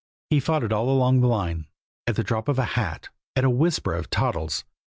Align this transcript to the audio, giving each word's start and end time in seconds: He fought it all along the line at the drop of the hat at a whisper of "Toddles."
He 0.31 0.39
fought 0.39 0.63
it 0.63 0.73
all 0.73 0.89
along 0.89 1.19
the 1.21 1.27
line 1.27 1.67
at 2.07 2.15
the 2.15 2.23
drop 2.23 2.47
of 2.47 2.55
the 2.55 2.65
hat 2.73 3.09
at 3.35 3.43
a 3.45 3.51
whisper 3.51 3.93
of 3.93 4.09
"Toddles." 4.09 4.63